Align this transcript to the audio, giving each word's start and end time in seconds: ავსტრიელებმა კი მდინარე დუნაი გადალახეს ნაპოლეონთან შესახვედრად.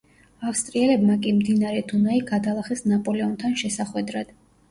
ავსტრიელებმა 0.51 1.17
კი 1.25 1.33
მდინარე 1.41 1.83
დუნაი 1.91 2.23
გადალახეს 2.31 2.83
ნაპოლეონთან 2.93 3.55
შესახვედრად. 3.63 4.35